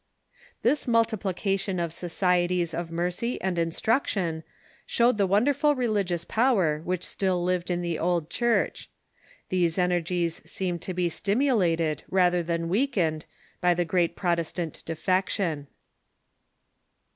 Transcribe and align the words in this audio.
This 0.63 0.87
multiplication 0.87 1.79
of 1.79 1.93
societies 1.93 2.73
of 2.73 2.89
mercy 2.91 3.39
and 3.39 3.59
instruction 3.59 4.43
showed 4.87 5.19
the 5.19 5.27
Avonderful 5.27 5.77
religious 5.77 6.25
power 6.25 6.79
which 6.83 7.03
still 7.03 7.43
lived 7.43 7.69
in 7.69 7.83
the 7.83 7.99
old 7.99 8.27
Church. 8.27 8.89
These 9.49 9.77
energies 9.77 10.41
seemed 10.43 10.81
to 10.81 10.95
be 10.95 11.07
stimulated, 11.07 12.01
rather 12.09 12.41
than 12.41 12.67
weakened, 12.67 13.25
by 13.61 13.75
the 13.75 13.85
great 13.85 14.15
Protestant 14.15 14.83
defection. 14.85 15.67